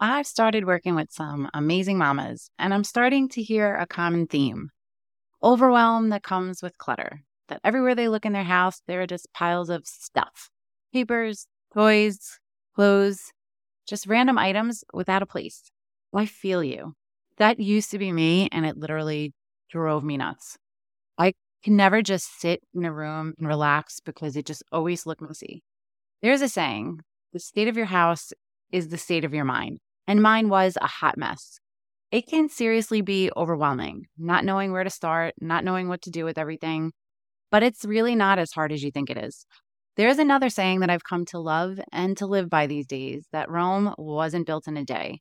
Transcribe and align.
I've 0.00 0.26
started 0.26 0.66
working 0.66 0.94
with 0.94 1.10
some 1.12 1.48
amazing 1.54 1.98
mamas, 1.98 2.50
and 2.58 2.74
I'm 2.74 2.84
starting 2.84 3.28
to 3.30 3.42
hear 3.42 3.76
a 3.76 3.86
common 3.86 4.26
theme 4.26 4.70
overwhelm 5.42 6.08
that 6.08 6.22
comes 6.22 6.62
with 6.62 6.78
clutter. 6.78 7.22
That 7.48 7.60
everywhere 7.62 7.94
they 7.94 8.08
look 8.08 8.24
in 8.24 8.32
their 8.32 8.44
house, 8.44 8.80
there 8.86 9.02
are 9.02 9.06
just 9.06 9.32
piles 9.34 9.68
of 9.68 9.86
stuff 9.86 10.48
papers, 10.92 11.46
toys, 11.74 12.38
clothes, 12.74 13.32
just 13.86 14.06
random 14.06 14.38
items 14.38 14.84
without 14.92 15.22
a 15.22 15.26
place. 15.26 15.70
I 16.14 16.26
feel 16.26 16.62
you. 16.62 16.94
That 17.38 17.58
used 17.58 17.90
to 17.90 17.98
be 17.98 18.12
me, 18.12 18.48
and 18.52 18.64
it 18.64 18.76
literally 18.76 19.32
drove 19.70 20.04
me 20.04 20.16
nuts. 20.16 20.56
I 21.18 21.34
can 21.64 21.76
never 21.76 22.00
just 22.00 22.40
sit 22.40 22.60
in 22.74 22.84
a 22.84 22.92
room 22.92 23.34
and 23.38 23.48
relax 23.48 24.00
because 24.00 24.36
it 24.36 24.46
just 24.46 24.62
always 24.70 25.04
looked 25.04 25.22
messy. 25.22 25.62
There's 26.22 26.42
a 26.42 26.48
saying 26.48 27.00
the 27.32 27.40
state 27.40 27.68
of 27.68 27.76
your 27.76 27.86
house 27.86 28.32
is 28.70 28.88
the 28.88 28.98
state 28.98 29.24
of 29.24 29.34
your 29.34 29.44
mind, 29.44 29.78
and 30.06 30.22
mine 30.22 30.48
was 30.48 30.76
a 30.80 30.86
hot 30.86 31.16
mess. 31.16 31.58
It 32.10 32.26
can 32.28 32.48
seriously 32.48 33.00
be 33.00 33.30
overwhelming, 33.36 34.06
not 34.18 34.44
knowing 34.44 34.72
where 34.72 34.84
to 34.84 34.90
start, 34.90 35.34
not 35.40 35.64
knowing 35.64 35.88
what 35.88 36.02
to 36.02 36.10
do 36.10 36.24
with 36.24 36.38
everything, 36.38 36.92
but 37.50 37.62
it's 37.62 37.84
really 37.84 38.14
not 38.14 38.38
as 38.38 38.52
hard 38.52 38.72
as 38.72 38.82
you 38.82 38.90
think 38.90 39.10
it 39.10 39.16
is. 39.16 39.46
There's 39.96 40.18
another 40.18 40.50
saying 40.50 40.80
that 40.80 40.90
I've 40.90 41.04
come 41.04 41.24
to 41.26 41.38
love 41.38 41.78
and 41.92 42.16
to 42.18 42.26
live 42.26 42.50
by 42.50 42.66
these 42.66 42.86
days 42.86 43.26
that 43.32 43.50
Rome 43.50 43.94
wasn't 43.96 44.46
built 44.46 44.66
in 44.66 44.76
a 44.76 44.84
day. 44.84 45.20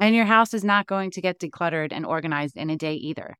And 0.00 0.14
your 0.14 0.24
house 0.24 0.54
is 0.54 0.64
not 0.64 0.86
going 0.86 1.10
to 1.12 1.20
get 1.20 1.38
decluttered 1.38 1.92
and 1.92 2.04
organized 2.04 2.56
in 2.56 2.70
a 2.70 2.76
day 2.76 2.94
either. 2.94 3.36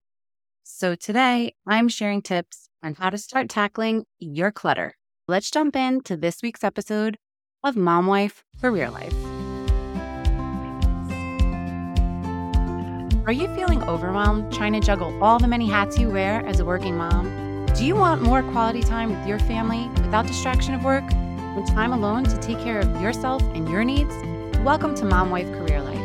So 0.63 0.95
today, 0.95 1.55
I'm 1.66 1.88
sharing 1.88 2.23
tips 2.23 2.69
on 2.83 2.95
how 2.95 3.11
to 3.11 3.19
start 3.19 3.49
tackling 3.49 4.05
your 4.19 4.52
clutter. 4.52 4.95
Let's 5.27 5.51
jump 5.51 5.74
into 5.74 6.16
this 6.16 6.43
week's 6.43 6.65
episode 6.65 7.19
of 7.63 7.77
Mom 7.77 8.07
Wife 8.07 8.45
Career 8.61 8.91
Life. 8.91 9.34
Are 13.27 13.33
you 13.33 13.48
feeling 13.55 13.83
overwhelmed 13.84 14.52
trying 14.52 14.74
to 14.74 14.80
juggle 14.80 15.24
all 15.24 15.38
the 15.38 15.49
many 15.49 15.66
hats 15.66 15.96
you 15.96 16.10
wear 16.10 16.45
as 16.45 16.60
a 16.60 16.65
working 16.66 16.95
mom? 16.95 17.65
Do 17.74 17.82
you 17.82 17.96
want 17.96 18.21
more 18.21 18.43
quality 18.43 18.82
time 18.82 19.16
with 19.16 19.26
your 19.26 19.38
family 19.38 19.88
without 20.02 20.26
distraction 20.26 20.74
of 20.74 20.85
work 20.85 21.10
and 21.10 21.66
time 21.66 21.95
alone 21.95 22.24
to 22.24 22.38
take 22.40 22.59
care 22.59 22.79
of 22.79 23.01
yourself 23.01 23.40
and 23.54 23.66
your 23.66 23.82
needs? 23.82 24.15
Welcome 24.59 24.95
to 24.96 25.07
Mom 25.07 25.30
Wife 25.30 25.51
Career 25.52 25.80
Life. 25.80 25.96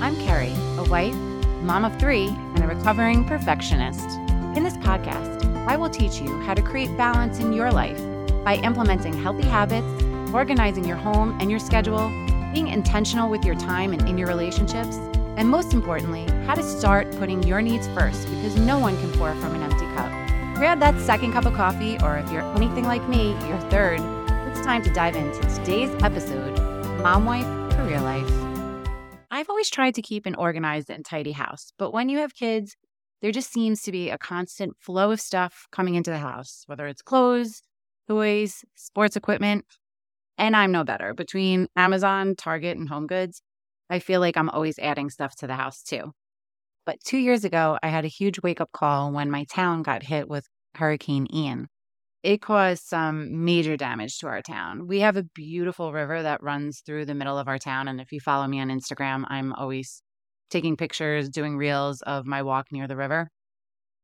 I'm 0.00 0.14
Kerri, 0.18 0.54
a 0.78 0.88
wife, 0.88 1.16
mom 1.64 1.84
of 1.84 1.98
three, 1.98 2.28
and 2.28 2.62
a 2.62 2.68
recovering 2.68 3.24
perfectionist. 3.24 4.08
In 4.56 4.62
this 4.62 4.76
podcast, 4.76 5.44
I 5.66 5.76
will 5.76 5.90
teach 5.90 6.20
you 6.20 6.40
how 6.42 6.54
to 6.54 6.62
create 6.62 6.96
balance 6.96 7.40
in 7.40 7.52
your 7.52 7.72
life 7.72 8.00
by 8.44 8.60
implementing 8.62 9.20
healthy 9.20 9.48
habits, 9.48 10.04
organizing 10.32 10.84
your 10.84 10.98
home 10.98 11.36
and 11.40 11.50
your 11.50 11.58
schedule, 11.58 12.08
being 12.52 12.68
intentional 12.68 13.28
with 13.28 13.44
your 13.44 13.56
time 13.56 13.92
and 13.92 14.08
in 14.08 14.16
your 14.16 14.28
relationships, 14.28 15.00
and 15.40 15.48
most 15.48 15.72
importantly, 15.72 16.26
how 16.44 16.54
to 16.54 16.62
start 16.62 17.10
putting 17.12 17.42
your 17.44 17.62
needs 17.62 17.88
first 17.88 18.28
because 18.28 18.56
no 18.56 18.78
one 18.78 18.94
can 18.98 19.10
pour 19.12 19.34
from 19.36 19.54
an 19.54 19.62
empty 19.62 19.86
cup. 19.96 20.10
Grab 20.54 20.80
that 20.80 21.00
second 21.00 21.32
cup 21.32 21.46
of 21.46 21.54
coffee, 21.54 21.96
or 22.02 22.18
if 22.18 22.30
you're 22.30 22.42
anything 22.56 22.84
like 22.84 23.08
me, 23.08 23.30
your 23.48 23.58
third. 23.70 24.00
It's 24.50 24.60
time 24.60 24.82
to 24.82 24.92
dive 24.92 25.16
into 25.16 25.40
today's 25.56 25.90
episode 26.02 26.58
Mom 27.02 27.24
Wife 27.24 27.46
Career 27.74 28.02
Life. 28.02 28.30
I've 29.30 29.48
always 29.48 29.70
tried 29.70 29.94
to 29.94 30.02
keep 30.02 30.26
an 30.26 30.34
organized 30.34 30.90
and 30.90 31.06
tidy 31.06 31.32
house, 31.32 31.72
but 31.78 31.90
when 31.90 32.10
you 32.10 32.18
have 32.18 32.34
kids, 32.34 32.76
there 33.22 33.32
just 33.32 33.50
seems 33.50 33.80
to 33.84 33.92
be 33.92 34.10
a 34.10 34.18
constant 34.18 34.76
flow 34.78 35.10
of 35.10 35.22
stuff 35.22 35.68
coming 35.72 35.94
into 35.94 36.10
the 36.10 36.18
house, 36.18 36.64
whether 36.66 36.86
it's 36.86 37.00
clothes, 37.00 37.62
toys, 38.06 38.62
sports 38.74 39.16
equipment. 39.16 39.64
And 40.36 40.54
I'm 40.54 40.70
no 40.70 40.84
better. 40.84 41.14
Between 41.14 41.66
Amazon, 41.76 42.34
Target, 42.36 42.76
and 42.76 42.90
Home 42.90 43.06
Goods, 43.06 43.40
I 43.90 43.98
feel 43.98 44.20
like 44.20 44.36
I'm 44.36 44.48
always 44.50 44.78
adding 44.78 45.10
stuff 45.10 45.36
to 45.36 45.46
the 45.46 45.56
house 45.56 45.82
too. 45.82 46.12
But 46.86 47.00
two 47.04 47.18
years 47.18 47.44
ago, 47.44 47.78
I 47.82 47.88
had 47.88 48.04
a 48.04 48.08
huge 48.08 48.40
wake 48.42 48.60
up 48.60 48.72
call 48.72 49.12
when 49.12 49.30
my 49.30 49.44
town 49.44 49.82
got 49.82 50.02
hit 50.04 50.28
with 50.28 50.46
Hurricane 50.76 51.26
Ian. 51.34 51.68
It 52.22 52.42
caused 52.42 52.84
some 52.84 53.44
major 53.44 53.76
damage 53.76 54.18
to 54.18 54.26
our 54.28 54.42
town. 54.42 54.86
We 54.86 55.00
have 55.00 55.16
a 55.16 55.22
beautiful 55.22 55.92
river 55.92 56.22
that 56.22 56.42
runs 56.42 56.80
through 56.80 57.06
the 57.06 57.14
middle 57.14 57.38
of 57.38 57.48
our 57.48 57.58
town. 57.58 57.88
And 57.88 58.00
if 58.00 58.12
you 58.12 58.20
follow 58.20 58.46
me 58.46 58.60
on 58.60 58.68
Instagram, 58.68 59.24
I'm 59.28 59.52
always 59.54 60.02
taking 60.50 60.76
pictures, 60.76 61.30
doing 61.30 61.56
reels 61.56 62.02
of 62.02 62.26
my 62.26 62.42
walk 62.42 62.66
near 62.72 62.86
the 62.86 62.96
river. 62.96 63.30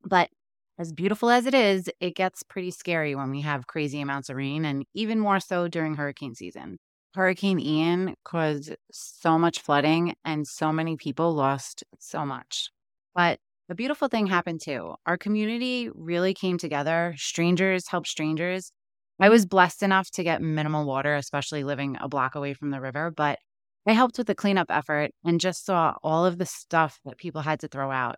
But 0.04 0.30
as 0.78 0.92
beautiful 0.92 1.30
as 1.30 1.46
it 1.46 1.54
is, 1.54 1.91
it 2.00 2.14
gets 2.16 2.42
pretty 2.42 2.70
scary 2.70 3.14
when 3.14 3.30
we 3.30 3.42
have 3.42 3.66
crazy 3.66 4.00
amounts 4.00 4.30
of 4.30 4.36
rain, 4.36 4.64
and 4.64 4.84
even 4.94 5.19
more 5.19 5.41
so 5.41 5.69
during 5.69 5.96
hurricane 5.96 6.34
season. 6.34 6.78
Hurricane 7.16 7.59
Ian 7.59 8.15
caused 8.25 8.77
so 8.93 9.38
much 9.38 9.62
flooding, 9.62 10.15
and 10.25 10.47
so 10.47 10.71
many 10.71 10.97
people 10.97 11.32
lost 11.32 11.82
so 11.99 12.27
much. 12.27 12.71
But 13.15 13.41
a 13.71 13.75
beautiful 13.75 14.09
thing 14.09 14.27
happened 14.27 14.60
too. 14.60 14.94
Our 15.06 15.16
community 15.16 15.88
really 15.94 16.34
came 16.34 16.59
together. 16.59 17.15
Strangers 17.16 17.88
helped 17.88 18.06
strangers. 18.06 18.71
I 19.19 19.25
mm-hmm. 19.25 19.32
was 19.32 19.47
blessed 19.47 19.82
enough 19.82 20.10
to 20.12 20.22
get 20.25 20.43
minimal 20.43 20.84
water, 20.84 21.15
especially 21.15 21.65
living 21.65 21.97
a 22.00 22.06
block 22.06 22.34
away 22.34 22.53
from 22.53 22.71
the 22.71 22.82
river, 22.82 23.10
but 23.10 23.38
I 23.87 23.93
helped 23.93 24.19
with 24.19 24.26
the 24.26 24.34
cleanup 24.34 24.66
effort 24.69 25.12
and 25.25 25.41
just 25.41 25.65
saw 25.65 25.94
all 26.03 26.26
of 26.26 26.37
the 26.37 26.44
stuff 26.44 27.00
that 27.06 27.16
people 27.16 27.41
had 27.41 27.60
to 27.60 27.69
throw 27.69 27.91
out. 27.91 28.16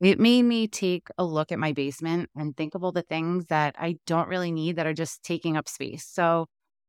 It 0.00 0.20
made 0.20 0.42
me 0.42 0.68
take 0.68 1.08
a 1.16 1.24
look 1.24 1.50
at 1.50 1.58
my 1.58 1.72
basement 1.72 2.28
and 2.36 2.54
think 2.54 2.74
of 2.74 2.84
all 2.84 2.92
the 2.92 3.02
things 3.02 3.46
that 3.46 3.74
I 3.78 3.96
don't 4.06 4.28
really 4.28 4.52
need 4.52 4.76
that 4.76 4.86
are 4.86 4.92
just 4.92 5.22
taking 5.22 5.56
up 5.56 5.66
space. 5.68 6.04
So 6.06 6.46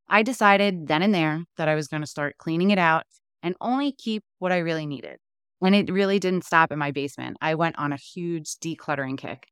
I 0.08 0.24
decided 0.24 0.88
then 0.88 1.02
and 1.02 1.14
there 1.14 1.44
that 1.58 1.68
I 1.68 1.76
was 1.76 1.88
going 1.88 2.02
to 2.02 2.08
start 2.08 2.38
cleaning 2.38 2.72
it 2.72 2.78
out 2.78 3.04
and 3.42 3.56
only 3.62 3.92
keep 3.92 4.24
what 4.40 4.52
I 4.52 4.60
really 4.60 4.86
needed. 4.86 5.18
And 5.62 5.76
it 5.76 5.92
really 5.92 6.20
didn't 6.20 6.46
stop 6.46 6.72
in 6.72 6.80
my 6.80 6.92
basement. 6.92 7.38
I 7.42 7.56
went 7.56 7.78
on 7.80 7.92
a 7.92 7.98
huge 7.98 8.56
decluttering 8.58 9.18
kick. 9.18 9.48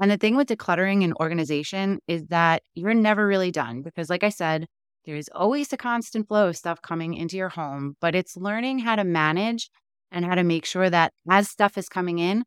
And 0.00 0.10
the 0.10 0.16
thing 0.16 0.36
with 0.36 0.48
decluttering 0.48 1.02
and 1.02 1.14
organization 1.14 1.98
is 2.06 2.26
that 2.26 2.62
you're 2.74 2.94
never 2.94 3.26
really 3.26 3.50
done 3.50 3.82
because, 3.82 4.08
like 4.08 4.22
I 4.22 4.28
said, 4.28 4.66
there's 5.04 5.28
always 5.34 5.72
a 5.72 5.76
constant 5.76 6.28
flow 6.28 6.48
of 6.48 6.56
stuff 6.56 6.80
coming 6.82 7.14
into 7.14 7.36
your 7.36 7.48
home, 7.48 7.96
but 8.00 8.14
it's 8.14 8.36
learning 8.36 8.80
how 8.80 8.94
to 8.94 9.04
manage 9.04 9.70
and 10.12 10.24
how 10.24 10.34
to 10.34 10.44
make 10.44 10.64
sure 10.64 10.88
that 10.88 11.12
as 11.28 11.48
stuff 11.48 11.76
is 11.76 11.88
coming 11.88 12.18
in, 12.18 12.44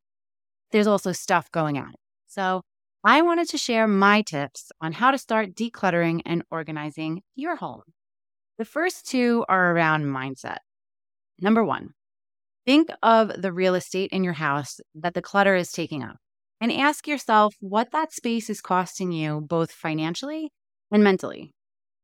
there's 0.71 0.87
also 0.87 1.11
stuff 1.11 1.51
going 1.51 1.77
out. 1.77 1.95
So 2.27 2.61
I 3.03 3.23
wanted 3.23 3.49
to 3.49 3.57
share 3.57 3.87
my 3.87 4.21
tips 4.21 4.71
on 4.79 4.91
how 4.91 5.09
to 5.09 5.17
start 5.17 5.55
decluttering 5.55 6.21
and 6.23 6.43
organizing 6.51 7.23
your 7.35 7.55
home. 7.55 7.81
The 8.59 8.65
first 8.65 9.09
two 9.09 9.43
are 9.49 9.71
around 9.71 10.05
mindset. 10.05 10.57
Number 11.39 11.63
one, 11.63 11.95
think 12.63 12.91
of 13.01 13.41
the 13.41 13.51
real 13.51 13.73
estate 13.73 14.11
in 14.11 14.23
your 14.23 14.33
house 14.33 14.79
that 14.93 15.15
the 15.15 15.21
clutter 15.23 15.55
is 15.55 15.71
taking 15.71 16.03
up 16.03 16.17
and 16.59 16.71
ask 16.71 17.07
yourself 17.07 17.55
what 17.59 17.91
that 17.91 18.13
space 18.13 18.51
is 18.51 18.61
costing 18.61 19.11
you 19.11 19.41
both 19.41 19.71
financially 19.71 20.51
and 20.91 21.03
mentally. 21.03 21.55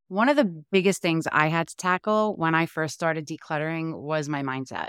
One 0.07 0.29
of 0.29 0.35
the 0.35 0.63
biggest 0.71 1.03
things 1.03 1.27
I 1.31 1.49
had 1.49 1.67
to 1.67 1.75
tackle 1.75 2.35
when 2.37 2.55
I 2.55 2.65
first 2.65 2.95
started 2.95 3.27
decluttering 3.27 4.01
was 4.01 4.27
my 4.27 4.41
mindset. 4.41 4.87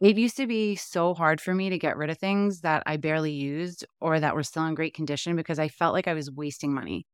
It 0.00 0.18
used 0.18 0.36
to 0.36 0.46
be 0.46 0.76
so 0.76 1.14
hard 1.14 1.40
for 1.40 1.54
me 1.54 1.70
to 1.70 1.78
get 1.78 1.96
rid 1.96 2.10
of 2.10 2.18
things 2.18 2.60
that 2.60 2.82
I 2.86 2.96
barely 2.98 3.32
used 3.32 3.84
or 4.00 4.20
that 4.20 4.34
were 4.34 4.42
still 4.42 4.66
in 4.66 4.74
great 4.74 4.94
condition 4.94 5.36
because 5.36 5.58
I 5.58 5.68
felt 5.68 5.94
like 5.94 6.06
I 6.08 6.14
was 6.14 6.30
wasting 6.30 6.74
money. 6.74 7.06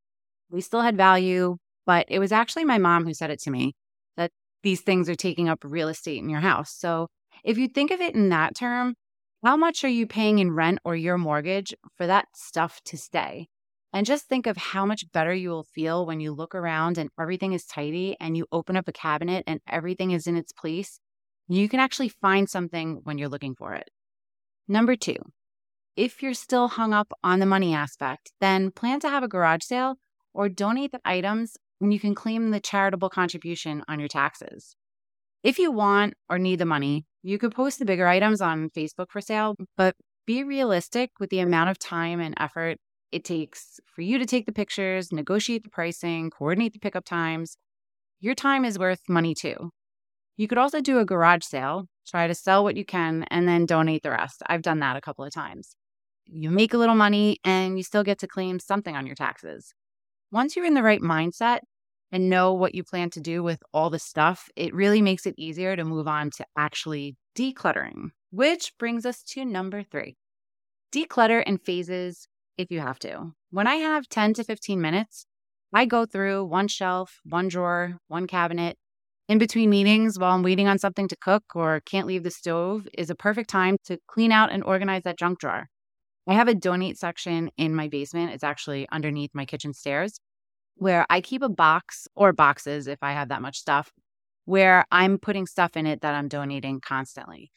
We 0.51 0.61
still 0.63 0.83
had 0.83 0.97
value, 0.97 1.59
but 1.87 2.07
it 2.09 2.19
was 2.21 2.33
actually 2.33 2.65
my 2.65 2.79
mom 2.79 3.05
who 3.07 3.15
said 3.15 3.31
it 3.31 3.41
to 3.43 3.51
me 3.51 3.75
that 4.17 4.33
these 4.63 4.83
things 4.83 5.09
are 5.09 5.17
taking 5.17 5.49
up 5.49 5.61
real 5.65 5.89
estate 5.89 6.19
in 6.23 6.31
your 6.31 6.41
house. 6.41 6.73
So 6.73 7.09
if 7.45 7.59
you 7.59 7.69
think 7.69 7.91
of 7.93 8.01
it 8.01 8.15
in 8.15 8.31
that 8.31 8.57
term, 8.57 8.95
how 9.45 9.57
much 9.57 9.85
are 9.85 9.89
you 9.89 10.07
paying 10.07 10.39
in 10.41 10.53
rent 10.53 10.81
or 10.85 10.97
your 10.97 11.19
mortgage 11.19 11.75
for 11.97 12.07
that 12.07 12.29
stuff 12.35 12.81
to 12.87 12.99
stay? 12.99 13.49
And 13.93 14.07
just 14.07 14.27
think 14.27 14.47
of 14.47 14.57
how 14.57 14.87
much 14.87 15.11
better 15.13 15.35
you 15.35 15.51
will 15.51 15.65
feel 15.65 16.07
when 16.07 16.21
you 16.21 16.33
look 16.33 16.55
around 16.55 16.99
and 16.99 17.11
everything 17.21 17.53
is 17.53 17.67
tidy 17.67 18.17
and 18.21 18.37
you 18.37 18.47
open 18.53 18.77
up 18.77 18.89
a 18.89 18.93
cabinet 18.93 19.45
and 19.47 19.61
everything 19.69 20.13
is 20.13 20.27
in 20.27 20.37
its 20.37 20.53
place 20.53 21.01
you 21.57 21.69
can 21.69 21.81
actually 21.81 22.09
find 22.09 22.49
something 22.49 23.01
when 23.05 23.19
you're 23.19 23.29
looking 23.29 23.55
for 23.55 23.75
it. 23.75 23.91
Number 24.69 24.97
two, 24.97 25.17
if 25.97 26.23
you're 26.23 26.35
still 26.35 26.69
hung 26.69 26.93
up 26.93 27.13
on 27.23 27.39
the 27.39 27.47
money 27.47 27.75
aspect, 27.75 28.33
then 28.41 28.71
plan 28.71 29.01
to 29.01 29.09
have 29.09 29.23
a 29.23 29.29
garage 29.29 29.63
sale 29.63 29.97
or 30.33 30.49
donate 30.49 30.93
the 30.93 31.01
items 31.05 31.57
and 31.81 31.93
you 31.93 32.01
can 32.01 32.15
claim 32.15 32.51
the 32.51 32.61
charitable 32.61 33.11
contribution 33.11 33.83
on 33.89 33.99
your 33.99 34.09
taxes. 34.09 34.77
If 35.43 35.59
you 35.59 35.73
want 35.73 36.15
or 36.31 36.39
need 36.39 36.61
the 36.61 36.65
money, 36.65 37.05
you 37.23 37.39
could 37.39 37.55
post 37.55 37.79
the 37.79 37.85
bigger 37.85 38.07
items 38.07 38.41
on 38.41 38.71
Facebook 38.71 39.11
for 39.11 39.21
sale, 39.21 39.57
but 39.77 39.97
be 40.27 40.45
realistic 40.45 41.11
with 41.19 41.31
the 41.31 41.41
amount 41.41 41.71
of 41.71 41.79
time 41.79 42.21
and 42.21 42.35
effort 42.39 42.79
it 43.11 43.25
takes 43.25 43.81
for 43.85 44.03
you 44.03 44.19
to 44.19 44.25
take 44.25 44.47
the 44.47 44.53
pictures, 44.53 45.13
negotiate 45.13 45.65
the 45.65 45.71
pricing, 45.71 46.31
coordinate 46.31 46.73
the 46.73 46.79
pickup 46.79 47.05
times. 47.05 47.57
Your 48.21 48.35
time 48.35 48.65
is 48.65 48.79
worth 48.79 49.01
money 49.09 49.35
too. 49.35 49.71
You 50.37 50.49
could 50.49 50.59
also 50.59 50.81
do 50.81 50.99
a 50.99 51.05
garage 51.05 51.45
sale, 51.45 51.87
try 52.07 52.27
to 52.27 52.35
sell 52.35 52.65
what 52.65 52.77
you 52.77 52.85
can, 52.85 53.25
and 53.31 53.47
then 53.47 53.67
donate 53.67 54.03
the 54.03 54.11
rest. 54.11 54.43
I've 54.47 54.63
done 54.63 54.81
that 54.81 54.97
a 54.97 55.01
couple 55.01 55.25
of 55.25 55.33
times. 55.33 55.77
You 56.27 56.51
make 56.51 56.73
a 56.73 56.79
little 56.79 56.95
money 56.95 57.39
and 57.45 57.77
you 57.77 57.85
still 57.85 58.05
get 58.05 58.19
to 58.21 58.29
claim 58.29 58.59
something 58.59 58.97
on 58.97 59.07
your 59.07 59.17
taxes. 59.17 59.75
Once 60.31 60.57
you're 60.57 60.65
in 60.65 60.75
the 60.75 60.83
right 60.83 61.01
mindset, 61.01 61.61
and 62.13 62.29
know 62.29 62.53
what 62.53 62.75
you 62.75 62.85
plan 62.85 63.11
to 63.11 63.21
do 63.21 63.43
with 63.43 63.63
all 63.73 63.91
the 63.91 63.99
stuff, 63.99 64.49
it 64.55 64.75
really 64.75 65.01
makes 65.01 65.27
it 65.27 65.35
easier 65.39 65.75
to 65.75 65.85
move 65.85 66.07
on 66.07 66.31
to 66.31 66.45
actually 66.57 67.17
decluttering. 67.35 68.11
Which 68.31 68.73
brings 68.79 69.07
us 69.07 69.23
to 69.31 69.45
number 69.45 69.83
three 69.83 70.17
declutter 70.95 71.43
in 71.43 71.57
phases 71.57 72.29
if 72.59 72.71
you 72.71 72.81
have 72.81 72.99
to. 72.99 73.33
When 73.51 73.67
I 73.67 73.77
have 73.77 74.11
10 74.11 74.35
to 74.35 74.45
15 74.45 74.79
minutes, 74.79 75.25
I 75.73 75.87
go 75.87 76.05
through 76.05 76.45
one 76.45 76.69
shelf, 76.69 77.21
one 77.25 77.49
drawer, 77.49 77.97
one 78.09 78.27
cabinet. 78.27 78.77
In 79.33 79.39
between 79.39 79.71
meetings, 79.71 80.19
while 80.19 80.35
I'm 80.35 80.43
waiting 80.43 80.69
on 80.69 80.79
something 80.79 81.09
to 81.09 81.17
cook 81.17 81.43
or 81.55 81.81
can't 81.87 82.07
leave 82.07 82.23
the 82.23 82.31
stove, 82.31 82.87
is 82.99 83.09
a 83.09 83.15
perfect 83.15 83.49
time 83.49 83.79
to 83.85 83.97
clean 84.07 84.31
out 84.31 84.53
and 84.53 84.63
organize 84.63 85.05
that 85.05 85.19
junk 85.19 85.39
drawer. 85.39 85.69
I 86.29 86.35
have 86.35 86.49
a 86.49 86.55
donate 86.55 86.99
section 86.99 87.51
in 87.57 87.75
my 87.75 87.89
basement. 87.89 88.33
It's 88.33 88.45
actually 88.45 88.87
underneath 88.93 89.31
my 89.33 89.47
kitchen 89.47 89.73
stairs 89.73 90.21
where 90.75 91.07
I 91.09 91.23
keep 91.23 91.41
a 91.41 91.49
box 91.49 92.07
or 92.15 92.35
boxes 92.35 92.87
if 92.87 92.99
I 93.01 93.13
have 93.13 93.31
that 93.31 93.41
much 93.41 93.57
stuff 93.57 93.91
where 94.45 94.85
I'm 94.93 95.17
putting 95.17 95.47
stuff 95.47 95.79
in 95.79 95.87
it 95.87 96.03
that 96.03 96.15
I'm 96.15 96.29
donating 96.29 96.83
constantly. 96.83 97.51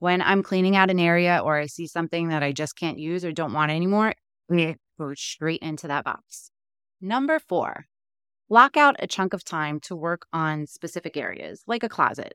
When 0.00 0.22
I'm 0.22 0.42
cleaning 0.42 0.74
out 0.74 0.90
an 0.90 0.98
area 0.98 1.40
or 1.44 1.58
I 1.58 1.66
see 1.66 1.86
something 1.86 2.30
that 2.30 2.42
I 2.42 2.50
just 2.50 2.76
can't 2.76 2.98
use 2.98 3.24
or 3.24 3.30
don't 3.30 3.52
want 3.52 3.70
anymore, 3.70 4.14
it 4.48 4.78
goes 4.98 5.20
straight 5.20 5.62
into 5.62 5.86
that 5.86 6.04
box. 6.04 6.50
Number 7.00 7.38
four, 7.38 7.86
block 8.50 8.76
out 8.76 8.96
a 8.98 9.06
chunk 9.06 9.32
of 9.32 9.44
time 9.44 9.78
to 9.78 9.94
work 9.94 10.26
on 10.32 10.66
specific 10.66 11.16
areas, 11.16 11.62
like 11.68 11.84
a 11.84 11.88
closet. 11.88 12.34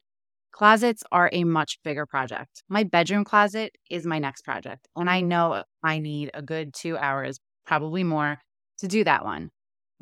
Closets 0.54 1.04
are 1.12 1.30
a 1.34 1.44
much 1.44 1.78
bigger 1.84 2.06
project. 2.06 2.64
My 2.70 2.86
bedroom 2.86 3.26
closet 3.26 3.76
is 3.92 4.06
my 4.06 4.18
next 4.18 4.44
project, 4.44 4.88
and 4.96 5.10
I 5.10 5.20
know 5.20 5.64
I 5.84 6.00
need 6.00 6.32
a 6.34 6.42
good 6.42 6.74
two 6.74 6.96
hours, 6.96 7.38
probably 7.66 8.06
more, 8.06 8.38
to 8.78 8.88
do 8.88 9.04
that 9.04 9.26
one. 9.26 9.52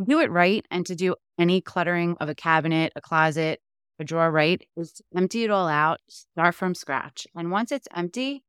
Do 0.05 0.19
it 0.19 0.29
right, 0.29 0.63
and 0.69 0.85
to 0.85 0.95
do 0.95 1.15
any 1.39 1.61
cluttering 1.61 2.15
of 2.19 2.29
a 2.29 2.35
cabinet, 2.35 2.93
a 2.95 3.01
closet, 3.01 3.59
a 3.97 4.03
drawer 4.03 4.29
right 4.31 4.61
is 4.77 4.93
to 4.93 5.03
empty 5.15 5.43
it 5.43 5.49
all 5.49 5.67
out, 5.67 5.99
start 6.09 6.53
from 6.53 6.75
scratch. 6.75 7.25
And 7.35 7.49
once 7.49 7.71
it's 7.71 7.87
empty, 7.95 8.43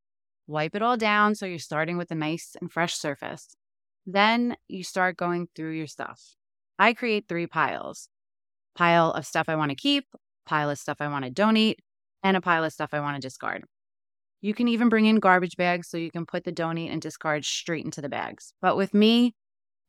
wipe 0.45 0.75
it 0.75 0.83
all 0.83 0.97
down 0.97 1.33
so 1.33 1.47
you're 1.47 1.57
starting 1.57 1.97
with 1.97 2.11
a 2.11 2.15
nice 2.15 2.55
and 2.61 2.71
fresh 2.71 2.93
surface. 2.93 3.55
Then 4.05 4.55
you 4.67 4.83
start 4.83 5.17
going 5.17 5.47
through 5.55 5.71
your 5.71 5.87
stuff. 5.87 6.35
I 6.77 6.93
create 6.93 7.25
three 7.27 7.47
piles 7.47 8.09
pile 8.75 9.11
of 9.11 9.25
stuff 9.25 9.47
I 9.47 9.55
want 9.55 9.69
to 9.69 9.75
keep, 9.75 10.05
pile 10.45 10.69
of 10.69 10.77
stuff 10.77 10.97
I 10.99 11.07
want 11.07 11.23
to 11.25 11.31
donate, 11.31 11.79
and 12.23 12.35
a 12.35 12.41
pile 12.41 12.63
of 12.63 12.73
stuff 12.73 12.89
I 12.93 12.99
want 12.99 13.15
to 13.15 13.25
discard. 13.25 13.63
You 14.41 14.53
can 14.53 14.67
even 14.67 14.89
bring 14.89 15.05
in 15.05 15.19
garbage 15.19 15.55
bags 15.57 15.89
so 15.89 15.97
you 15.97 16.11
can 16.11 16.25
put 16.25 16.43
the 16.43 16.51
donate 16.51 16.91
and 16.91 17.01
discard 17.01 17.45
straight 17.45 17.85
into 17.85 18.01
the 18.01 18.09
bags. 18.09 18.53
But 18.61 18.75
with 18.75 18.93
me, 18.93 19.33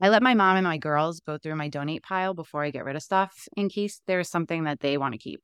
I 0.01 0.09
let 0.09 0.23
my 0.23 0.35
mom 0.35 0.57
and 0.57 0.65
my 0.65 0.79
girls 0.79 1.21
go 1.21 1.37
through 1.37 1.57
my 1.57 1.69
donate 1.69 2.03
pile 2.03 2.35
before 2.35 2.63
I 2.63 2.71
get 2.71 2.85
rid 2.85 2.97
of 2.97 3.03
stuff 3.03 3.49
in 3.57 3.69
case 3.69 4.01
there's 4.07 4.29
something 4.29 4.65
that 4.65 4.81
they 4.81 4.97
want 4.99 5.13
to 5.13 5.19
keep. 5.19 5.43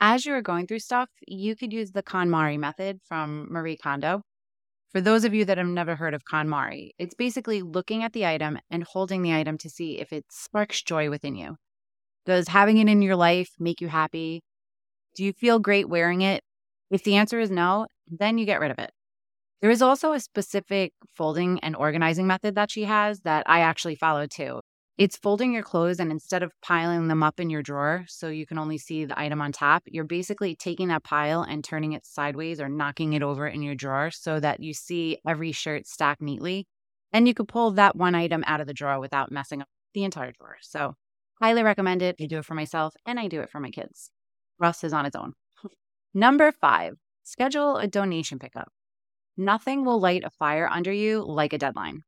As 0.00 0.26
you 0.26 0.34
are 0.34 0.42
going 0.42 0.66
through 0.66 0.80
stuff, 0.80 1.08
you 1.26 1.54
could 1.54 1.72
use 1.72 1.92
the 1.92 2.02
KonMari 2.02 2.58
method 2.58 3.00
from 3.04 3.46
Marie 3.50 3.76
Kondo. 3.76 4.22
For 4.94 5.00
those 5.00 5.24
of 5.24 5.34
you 5.34 5.44
that 5.46 5.58
have 5.58 5.66
never 5.66 5.96
heard 5.96 6.14
of 6.14 6.24
KonMari, 6.24 6.90
it's 6.98 7.16
basically 7.16 7.62
looking 7.62 8.04
at 8.04 8.12
the 8.12 8.24
item 8.26 8.60
and 8.70 8.84
holding 8.84 9.22
the 9.22 9.34
item 9.34 9.58
to 9.58 9.68
see 9.68 9.98
if 9.98 10.12
it 10.12 10.24
sparks 10.30 10.82
joy 10.82 11.10
within 11.10 11.34
you. 11.34 11.56
Does 12.26 12.48
having 12.48 12.78
it 12.78 12.88
in 12.88 13.02
your 13.02 13.16
life 13.16 13.50
make 13.58 13.80
you 13.80 13.88
happy? 13.88 14.42
Do 15.16 15.24
you 15.24 15.32
feel 15.32 15.58
great 15.58 15.88
wearing 15.88 16.22
it? 16.22 16.44
If 16.90 17.04
the 17.04 17.16
answer 17.16 17.40
is 17.40 17.50
no, 17.50 17.88
then 18.08 18.38
you 18.38 18.46
get 18.46 18.60
rid 18.60 18.70
of 18.70 18.78
it. 18.78 18.92
There 19.62 19.70
is 19.70 19.82
also 19.82 20.12
a 20.12 20.20
specific 20.20 20.92
folding 21.16 21.60
and 21.60 21.76
organizing 21.76 22.26
method 22.26 22.54
that 22.56 22.70
she 22.70 22.84
has 22.84 23.20
that 23.22 23.44
I 23.48 23.60
actually 23.60 23.96
follow 23.96 24.26
too. 24.26 24.60
It's 24.96 25.16
folding 25.16 25.52
your 25.52 25.64
clothes 25.64 25.98
and 25.98 26.12
instead 26.12 26.44
of 26.44 26.52
piling 26.62 27.08
them 27.08 27.24
up 27.24 27.40
in 27.40 27.50
your 27.50 27.62
drawer 27.62 28.04
so 28.06 28.28
you 28.28 28.46
can 28.46 28.58
only 28.58 28.78
see 28.78 29.04
the 29.04 29.18
item 29.18 29.42
on 29.42 29.50
top, 29.50 29.82
you're 29.86 30.04
basically 30.04 30.54
taking 30.54 30.86
that 30.88 31.02
pile 31.02 31.42
and 31.42 31.64
turning 31.64 31.94
it 31.94 32.06
sideways 32.06 32.60
or 32.60 32.68
knocking 32.68 33.12
it 33.12 33.22
over 33.22 33.48
in 33.48 33.60
your 33.60 33.74
drawer 33.74 34.12
so 34.12 34.38
that 34.38 34.60
you 34.60 34.72
see 34.72 35.18
every 35.26 35.50
shirt 35.50 35.88
stacked 35.88 36.22
neatly. 36.22 36.68
And 37.12 37.26
you 37.26 37.34
could 37.34 37.48
pull 37.48 37.72
that 37.72 37.96
one 37.96 38.14
item 38.14 38.44
out 38.46 38.60
of 38.60 38.68
the 38.68 38.74
drawer 38.74 39.00
without 39.00 39.32
messing 39.32 39.62
up 39.62 39.68
the 39.94 40.04
entire 40.04 40.30
drawer. 40.30 40.58
So, 40.60 40.94
highly 41.40 41.64
recommend 41.64 42.00
it. 42.00 42.14
I 42.20 42.26
do 42.26 42.38
it 42.38 42.44
for 42.44 42.54
myself 42.54 42.94
and 43.04 43.18
I 43.18 43.26
do 43.26 43.40
it 43.40 43.50
for 43.50 43.58
my 43.58 43.70
kids. 43.70 44.10
Russ 44.60 44.84
is 44.84 44.92
on 44.92 45.06
his 45.06 45.16
own. 45.16 45.32
Number 46.14 46.52
five, 46.52 46.94
schedule 47.24 47.78
a 47.78 47.88
donation 47.88 48.38
pickup. 48.38 48.68
Nothing 49.36 49.84
will 49.84 49.98
light 49.98 50.22
a 50.22 50.30
fire 50.30 50.68
under 50.70 50.92
you 50.92 51.24
like 51.24 51.52
a 51.52 51.58
deadline. 51.58 52.04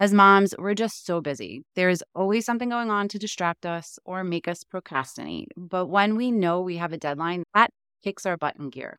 As 0.00 0.14
moms, 0.14 0.54
we're 0.58 0.74
just 0.74 1.06
so 1.06 1.20
busy. 1.20 1.64
There's 1.74 2.02
always 2.14 2.44
something 2.44 2.68
going 2.68 2.90
on 2.90 3.08
to 3.08 3.18
distract 3.18 3.66
us 3.66 3.98
or 4.04 4.22
make 4.22 4.46
us 4.46 4.62
procrastinate. 4.62 5.48
But 5.56 5.86
when 5.86 6.16
we 6.16 6.30
know 6.30 6.60
we 6.60 6.76
have 6.76 6.92
a 6.92 6.98
deadline, 6.98 7.42
that 7.54 7.70
kicks 8.04 8.24
our 8.24 8.36
butt 8.36 8.56
in 8.58 8.70
gear. 8.70 8.98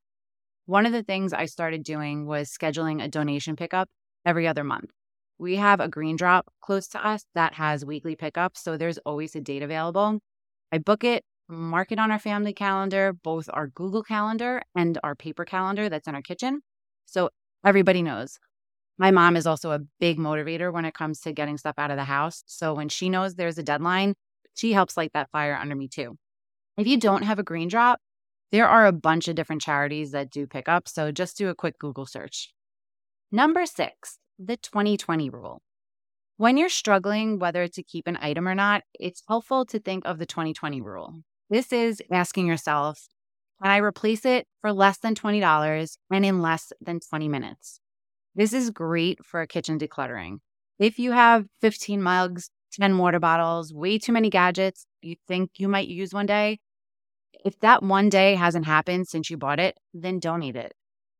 One 0.65 0.85
of 0.85 0.91
the 0.91 1.03
things 1.03 1.33
I 1.33 1.45
started 1.45 1.83
doing 1.83 2.25
was 2.25 2.49
scheduling 2.49 3.03
a 3.03 3.07
donation 3.07 3.55
pickup 3.55 3.89
every 4.25 4.47
other 4.47 4.63
month. 4.63 4.91
We 5.37 5.55
have 5.55 5.79
a 5.79 5.87
green 5.87 6.17
drop 6.17 6.47
close 6.61 6.87
to 6.89 7.05
us 7.05 7.23
that 7.35 7.53
has 7.55 7.85
weekly 7.85 8.15
pickups, 8.15 8.61
so 8.61 8.77
there's 8.77 8.97
always 8.99 9.35
a 9.35 9.41
date 9.41 9.63
available. 9.63 10.19
I 10.71 10.79
book 10.79 11.03
it, 11.05 11.23
mark 11.47 11.91
it 11.93 11.99
on 11.99 12.11
our 12.11 12.19
family 12.19 12.53
calendar, 12.53 13.13
both 13.13 13.49
our 13.53 13.67
Google 13.67 14.03
Calendar 14.03 14.61
and 14.75 14.97
our 15.03 15.15
paper 15.15 15.45
calendar 15.45 15.89
that's 15.89 16.07
in 16.07 16.15
our 16.15 16.21
kitchen. 16.21 16.61
So 17.05 17.29
everybody 17.65 18.03
knows 18.03 18.37
my 18.99 19.11
mom 19.11 19.37
is 19.37 19.47
also 19.47 19.71
a 19.71 19.79
big 19.99 20.19
motivator 20.19 20.71
when 20.71 20.83
it 20.83 20.93
comes 20.93 21.21
to 21.21 21.31
getting 21.31 21.57
stuff 21.57 21.75
out 21.77 21.89
of 21.89 21.97
the 21.97 22.03
house. 22.03 22.43
So 22.45 22.73
when 22.73 22.89
she 22.89 23.09
knows 23.09 23.33
there's 23.33 23.57
a 23.57 23.63
deadline, 23.63 24.13
she 24.55 24.73
helps 24.73 24.97
light 24.97 25.11
that 25.13 25.31
fire 25.31 25.55
under 25.55 25.73
me 25.73 25.87
too. 25.87 26.17
If 26.77 26.85
you 26.85 26.97
don't 26.97 27.23
have 27.23 27.39
a 27.39 27.43
green 27.43 27.69
drop, 27.69 27.99
there 28.51 28.67
are 28.67 28.85
a 28.85 28.91
bunch 28.91 29.29
of 29.29 29.35
different 29.35 29.61
charities 29.61 30.11
that 30.11 30.29
do 30.29 30.45
pick 30.45 30.67
up. 30.67 30.89
So 30.89 31.13
just 31.13 31.37
do 31.37 31.47
a 31.47 31.55
quick 31.55 31.79
Google 31.79 32.05
search. 32.05 32.53
Number 33.31 33.65
six, 33.65 34.19
the 34.37 34.57
2020 34.57 35.29
rule. 35.29 35.61
When 36.35 36.57
you're 36.57 36.69
struggling 36.69 37.39
whether 37.39 37.67
to 37.67 37.83
keep 37.83 38.05
an 38.05 38.17
item 38.21 38.47
or 38.47 38.55
not, 38.55 38.83
it's 38.99 39.23
helpful 39.27 39.65
to 39.67 39.79
think 39.79 40.05
of 40.05 40.19
the 40.19 40.25
2020 40.25 40.81
rule. 40.81 41.21
This 41.49 41.71
is 41.71 42.01
asking 42.11 42.47
yourself, 42.47 43.07
can 43.61 43.71
I 43.71 43.77
replace 43.77 44.25
it 44.25 44.45
for 44.61 44.73
less 44.73 44.97
than 44.97 45.15
$20 45.15 45.97
and 46.11 46.25
in 46.25 46.41
less 46.41 46.73
than 46.81 46.99
20 46.99 47.27
minutes? 47.29 47.79
This 48.39 48.53
is 48.53 48.69
great 48.69 49.25
for 49.25 49.45
kitchen 49.45 49.77
decluttering. 49.77 50.37
If 50.79 50.97
you 50.97 51.11
have 51.11 51.43
15 51.59 52.01
mugs, 52.01 52.49
10 52.71 52.97
water 52.97 53.19
bottles, 53.19 53.73
way 53.73 53.99
too 53.99 54.13
many 54.13 54.29
gadgets 54.29 54.85
you 55.01 55.17
think 55.27 55.51
you 55.57 55.67
might 55.67 55.89
use 55.89 56.13
one 56.13 56.25
day, 56.25 56.59
if 57.43 57.59
that 57.59 57.83
one 57.83 58.07
day 58.07 58.35
hasn't 58.35 58.65
happened 58.65 59.09
since 59.09 59.29
you 59.29 59.35
bought 59.35 59.59
it, 59.59 59.77
then 59.93 60.19
don't 60.19 60.39
donate 60.39 60.55
it. 60.55 60.71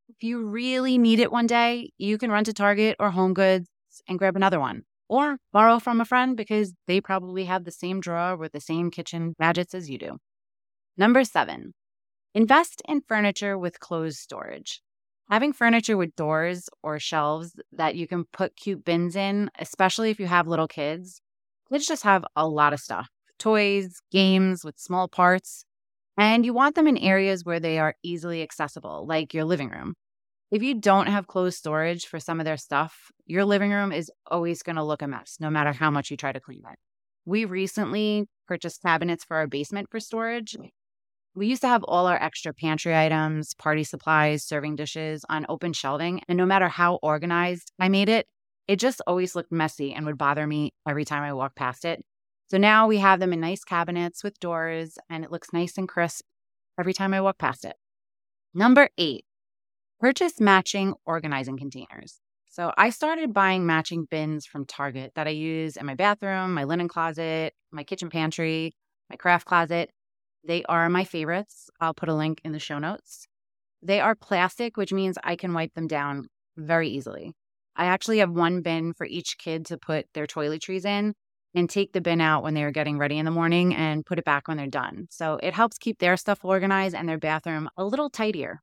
If 0.08 0.24
you 0.24 0.48
really 0.48 0.98
need 0.98 1.20
it 1.20 1.30
one 1.30 1.46
day, 1.46 1.92
you 1.98 2.18
can 2.18 2.32
run 2.32 2.46
to 2.46 2.54
Target 2.54 2.96
or 3.02 3.12
Home 3.12 3.34
Goods 3.34 3.68
and 4.08 4.18
grab 4.18 4.38
another 4.38 4.62
one 4.62 4.84
or 5.10 5.40
borrow 5.52 5.80
from 5.80 6.00
a 6.00 6.06
friend 6.06 6.38
because 6.38 6.74
they 6.88 7.02
probably 7.02 7.44
have 7.44 7.66
the 7.66 7.72
same 7.72 8.00
drawer 8.00 8.38
with 8.38 8.54
the 8.54 8.62
same 8.62 8.92
kitchen 8.92 9.36
gadgets 9.38 9.74
as 9.74 9.90
you 9.90 9.98
do. 9.98 10.20
Number 10.96 11.26
seven, 11.26 11.74
invest 12.34 12.82
in 12.88 13.02
furniture 13.02 13.58
with 13.58 13.82
closed 13.82 14.20
storage. 14.20 14.82
Having 15.30 15.54
furniture 15.54 15.96
with 15.96 16.16
doors 16.16 16.70
or 16.82 17.00
shelves 17.00 17.54
that 17.72 17.96
you 17.96 18.08
can 18.08 18.26
put 18.26 18.56
cute 18.56 18.84
bins 18.84 19.16
in, 19.16 19.52
especially 19.60 20.10
if 20.10 20.20
you 20.20 20.26
have 20.26 20.48
little 20.48 20.68
kids, 20.68 21.22
kids 21.72 21.88
just 21.88 22.04
have 22.04 22.26
a 22.36 22.48
lot 22.48 22.74
of 22.74 22.80
stuff 22.80 23.10
toys, 23.38 24.02
games 24.12 24.66
with 24.66 24.78
small 24.78 25.08
parts, 25.08 25.64
and 26.18 26.46
you 26.46 26.54
want 26.54 26.76
them 26.76 26.88
in 26.88 26.98
areas 26.98 27.46
where 27.46 27.60
they 27.60 27.80
are 27.80 27.96
easily 28.04 28.42
accessible, 28.44 29.06
like 29.08 29.34
your 29.34 29.46
living 29.46 29.70
room. 29.70 29.94
If 30.52 30.64
you 30.64 30.76
don't 30.76 31.08
have 31.08 31.28
closed 31.28 31.58
storage 31.58 32.08
for 32.08 32.20
some 32.20 32.40
of 32.40 32.46
their 32.46 32.58
stuff, 32.58 33.12
your 33.26 33.46
living 33.46 33.72
room 33.72 33.92
is 33.92 34.12
always 34.30 34.64
going 34.64 34.78
to 34.78 34.84
look 34.84 35.02
a 35.02 35.08
mess, 35.08 35.38
no 35.40 35.50
matter 35.50 35.74
how 35.74 35.92
much 35.92 36.12
you 36.12 36.18
try 36.18 36.32
to 36.34 36.40
clean 36.40 36.64
it. 36.70 36.78
We 37.26 37.46
recently 37.46 38.26
purchased 38.48 38.82
cabinets 38.82 39.24
for 39.24 39.38
our 39.38 39.48
basement 39.48 39.90
for 39.92 40.00
storage, 40.00 40.58
we 41.40 41.48
used 41.48 41.62
to 41.62 41.70
have 41.70 41.86
all 41.86 42.06
our 42.06 42.22
extra 42.22 42.54
pantry 42.54 42.96
items, 42.96 43.54
party 43.54 43.86
supplies, 43.86 44.44
serving 44.44 44.76
dishes 44.76 45.24
on 45.30 45.46
open 45.48 45.72
shelving. 45.72 46.22
And 46.28 46.38
no 46.38 46.46
matter 46.46 46.68
how 46.68 46.96
organized 46.96 47.72
I 47.80 47.88
made 47.88 48.10
it, 48.10 48.28
it 48.68 48.78
just 48.78 49.02
always 49.08 49.36
looked 49.36 49.52
messy 49.52 49.94
and 49.94 50.06
would 50.06 50.18
bother 50.18 50.46
me 50.46 50.74
every 50.88 51.06
time 51.06 51.24
I 51.24 51.32
walked 51.32 51.56
past 51.56 51.86
it. 51.86 52.04
So 52.50 52.58
now 52.58 52.88
we 52.88 52.98
have 52.98 53.22
them 53.22 53.32
in 53.32 53.40
nice 53.40 53.64
cabinets 53.64 54.22
with 54.22 54.40
doors 54.42 54.98
and 55.10 55.24
it 55.24 55.32
looks 55.32 55.54
nice 55.54 55.78
and 55.78 55.88
crisp 55.88 56.26
every 56.78 56.94
time 56.94 57.14
I 57.14 57.22
walk 57.22 57.38
past 57.38 57.64
it. 57.64 57.78
Number 58.54 58.90
eight, 58.98 59.24
purchase 60.02 60.42
matching 60.42 60.94
organizing 61.06 61.58
containers. 61.58 62.20
So 62.50 62.74
I 62.78 62.90
started 62.90 63.34
buying 63.34 63.66
matching 63.66 64.08
bins 64.12 64.46
from 64.46 64.66
Target 64.66 65.14
that 65.16 65.28
I 65.28 65.32
use 65.32 65.78
in 65.78 65.86
my 65.86 65.96
bathroom, 65.96 66.54
my 66.54 66.66
linen 66.66 66.90
closet, 66.90 67.54
my 67.72 67.86
kitchen 67.86 68.10
pantry, 68.10 68.74
my 69.10 69.16
craft 69.16 69.46
closet. 69.46 69.90
They 70.44 70.64
are 70.66 70.90
my 70.90 71.04
favorites. 71.04 71.70
I'll 71.80 71.94
put 71.94 72.10
a 72.10 72.16
link 72.16 72.42
in 72.44 72.52
the 72.52 72.60
show 72.60 72.80
notes. 72.80 73.28
They 73.82 74.00
are 74.00 74.16
plastic, 74.16 74.78
which 74.78 74.94
means 74.94 75.18
I 75.24 75.36
can 75.36 75.54
wipe 75.54 75.74
them 75.74 75.88
down 75.88 76.28
very 76.58 76.90
easily. 76.90 77.34
I 77.76 77.86
actually 77.86 78.20
have 78.20 78.32
one 78.32 78.62
bin 78.62 78.94
for 78.94 79.06
each 79.06 79.38
kid 79.38 79.66
to 79.68 79.78
put 79.78 80.08
their 80.14 80.28
toiletries 80.28 80.86
in. 80.86 81.14
and 81.56 81.70
take 81.70 81.94
the 81.94 82.02
bin 82.02 82.22
out 82.22 82.44
when 82.44 82.54
they 82.54 82.64
are 82.64 82.72
getting 82.72 82.98
ready 82.98 83.18
in 83.18 83.26
the 83.26 83.32
morning 83.32 83.74
and 83.76 84.06
put 84.06 84.20
it 84.20 84.26
back 84.26 84.48
when 84.48 84.58
they're 84.58 84.68
done. 84.68 85.08
So 85.10 85.40
it 85.42 85.54
helps 85.54 85.78
keep 85.80 86.00
their 86.00 86.16
stuff 86.18 86.46
organized 86.46 86.96
and 86.96 87.10
their 87.10 87.18
bathroom 87.18 87.70
a 87.78 87.84
little 87.86 88.10
tidier. 88.10 88.62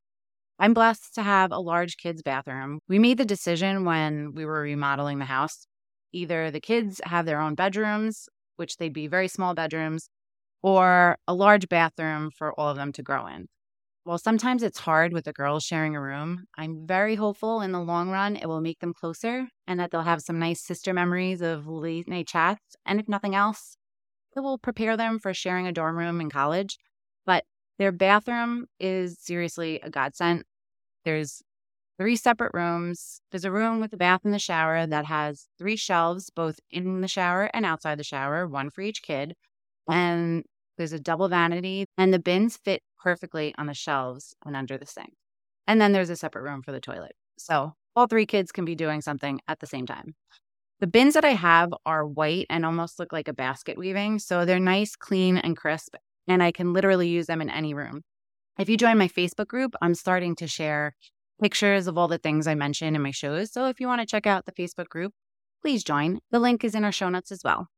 I'm 0.59 0.75
blessed 0.75 1.15
to 1.17 1.23
have 1.23 1.53
a 1.53 1.59
large 1.59 1.97
kids' 1.97 2.23
bathroom. 2.23 2.81
We 2.89 2.99
made 2.99 3.19
the 3.19 3.25
decision 3.25 3.85
when 3.85 4.35
we 4.35 4.45
were 4.45 4.63
remodeling 4.63 5.19
the 5.19 5.27
house. 5.27 5.67
Either 6.13 6.51
the 6.51 6.61
kids 6.61 7.01
have 7.05 7.27
their 7.27 7.41
own 7.41 7.55
bedrooms, 7.55 8.29
which 8.57 8.77
they'd 8.77 8.93
be 8.93 9.07
very 9.09 9.29
small 9.29 9.55
bedrooms, 9.55 10.09
or 10.67 11.17
a 11.29 11.33
large 11.33 11.69
bathroom 11.69 12.29
for 12.29 12.53
all 12.59 12.69
of 12.69 12.77
them 12.77 12.91
to 12.93 13.01
grow 13.01 13.29
in. 13.29 13.47
While 14.03 14.19
sometimes 14.19 14.65
it's 14.65 14.81
hard 14.81 15.13
with 15.13 15.25
the 15.25 15.33
girls 15.33 15.63
sharing 15.63 15.95
a 15.95 16.01
room, 16.01 16.47
I'm 16.59 16.89
very 16.89 17.15
hopeful 17.15 17.61
in 17.61 17.71
the 17.71 17.81
long 17.81 18.11
run 18.11 18.35
it 18.35 18.47
will 18.47 18.61
make 18.61 18.81
them 18.81 18.93
closer 18.93 19.47
and 19.69 19.79
that 19.79 19.93
they'll 19.93 20.03
have 20.03 20.23
some 20.23 20.41
nice 20.41 20.61
sister 20.61 20.93
memories 20.93 21.41
of 21.41 21.69
late 21.69 22.09
night 22.09 22.27
chats. 22.27 22.75
And 22.85 22.99
if 22.99 23.09
nothing 23.09 23.37
else, 23.37 23.77
it 24.37 24.41
will 24.41 24.59
prepare 24.59 24.97
them 24.97 25.21
for 25.21 25.33
sharing 25.33 25.69
a 25.69 25.73
dorm 25.73 25.97
room 25.97 26.21
in 26.21 26.31
college. 26.31 26.79
But 27.25 27.45
their 27.79 27.93
bathroom 27.93 28.67
is 28.81 29.21
seriously 29.21 29.79
a 29.85 29.91
godsend. 29.91 30.43
There's 31.05 31.43
three 31.97 32.17
separate 32.17 32.55
rooms. 32.55 33.21
There's 33.31 33.45
a 33.45 33.53
room 33.53 33.79
with 33.79 33.93
a 33.93 33.97
bath 33.97 34.23
and 34.25 34.35
the 34.35 34.41
shower 34.41 34.85
that 34.85 35.05
has 35.05 35.47
three 35.61 35.77
shelves, 35.77 36.29
both 36.29 36.59
in 36.73 37.03
the 37.03 37.09
shower 37.09 37.51
and 37.55 37.65
outside 37.65 38.01
the 38.01 38.05
shower, 38.05 38.49
one 38.49 38.71
for 38.71 38.81
each 38.81 39.03
kid. 39.03 39.35
And 39.89 40.45
there's 40.77 40.93
a 40.93 41.01
double 41.01 41.29
vanity, 41.29 41.87
and 41.97 42.13
the 42.13 42.19
bins 42.19 42.57
fit 42.57 42.83
perfectly 43.03 43.55
on 43.59 43.67
the 43.67 43.75
shelves 43.75 44.35
and 44.45 44.57
under 44.57 44.77
the 44.79 44.87
sink. 44.87 45.13
And 45.67 45.81
then 45.81 45.93
there's 45.93 46.11
a 46.11 46.17
separate 46.17 46.43
room 46.43 46.63
for 46.63 46.73
the 46.73 46.81
toilet. 46.81 47.13
So 47.39 47.75
all 47.95 48.07
three 48.07 48.27
kids 48.27 48.53
can 48.53 48.65
be 48.65 48.75
doing 48.75 49.01
something 49.01 49.41
at 49.49 49.61
the 49.61 49.67
same 49.67 49.87
time. 49.87 50.15
The 50.81 50.87
bins 50.87 51.15
that 51.15 51.25
I 51.25 51.31
have 51.31 51.73
are 51.87 52.07
white 52.07 52.47
and 52.51 52.67
almost 52.67 52.99
look 52.99 53.13
like 53.13 53.29
a 53.29 53.33
basket 53.33 53.79
weaving. 53.79 54.19
So 54.19 54.45
they're 54.45 54.61
nice, 54.61 54.95
clean, 54.95 55.39
and 55.39 55.57
crisp, 55.57 55.95
and 56.29 56.43
I 56.43 56.53
can 56.53 56.73
literally 56.73 57.09
use 57.09 57.27
them 57.27 57.41
in 57.41 57.49
any 57.49 57.73
room. 57.73 58.03
If 58.59 58.69
you 58.69 58.77
join 58.77 58.99
my 58.99 59.09
Facebook 59.09 59.47
group, 59.47 59.75
I'm 59.81 59.95
starting 59.95 60.37
to 60.37 60.47
share 60.47 60.95
pictures 61.41 61.87
of 61.87 61.99
all 61.99 62.09
the 62.09 62.19
things 62.19 62.47
I 62.47 62.55
mention 62.55 62.95
in 62.95 63.03
my 63.03 63.11
shows. 63.11 63.53
So 63.53 63.69
if 63.69 63.81
you 63.81 63.87
want 63.87 64.01
to 64.01 64.07
check 64.07 64.27
out 64.27 64.47
the 64.47 64.53
Facebook 64.53 64.89
group, 64.89 65.13
please 65.63 65.85
join. 65.85 66.21
The 66.31 66.39
link 66.39 66.65
is 66.65 66.75
in 66.75 66.85
our 66.85 66.93
show 66.93 67.09
notes 67.09 67.33
as 67.33 67.41
well. 67.45 67.69